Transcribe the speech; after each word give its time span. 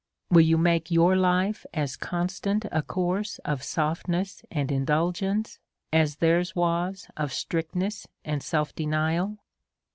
WUl 0.31 0.41
you 0.43 0.57
make 0.57 0.89
your 0.89 1.15
life 1.15 1.63
as 1.75 1.95
constant 1.95 2.65
a 2.71 2.81
course 2.81 3.37
of 3.45 3.61
softness 3.61 4.41
and 4.49 4.71
in 4.71 4.83
* 4.85 4.85
dulgence, 4.87 5.59
as 5.93 6.15
theirs 6.15 6.55
was 6.55 7.05
of 7.15 7.31
strictness 7.31 8.07
and 8.25 8.41
self 8.41 8.73
denial 8.73 9.37